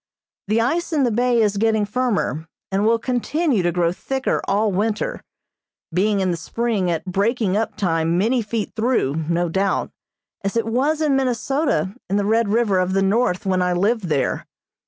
The 0.47 0.61
ice 0.61 0.91
in 0.91 1.03
the 1.03 1.11
bay 1.11 1.43
is 1.43 1.57
getting 1.57 1.85
firmer, 1.85 2.47
and 2.71 2.83
will 2.87 2.97
continue 2.97 3.61
to 3.61 3.71
grow 3.71 3.91
thicker 3.91 4.41
all 4.47 4.71
winter, 4.71 5.21
being 5.93 6.21
in 6.21 6.31
the 6.31 6.37
spring 6.37 6.89
at 6.89 7.05
breaking 7.05 7.55
up 7.55 7.77
time 7.77 8.17
many 8.17 8.41
feet 8.41 8.71
through, 8.75 9.17
no 9.29 9.47
doubt, 9.47 9.91
as 10.43 10.57
it 10.57 10.65
was 10.65 11.01
in 11.01 11.15
Minnesota 11.15 11.95
in 12.09 12.15
the 12.15 12.25
Red 12.25 12.49
River 12.49 12.79
of 12.79 12.93
the 12.93 13.03
North 13.03 13.45
when 13.45 13.61
I 13.61 13.73
lived 13.73 14.05
there. 14.05 14.47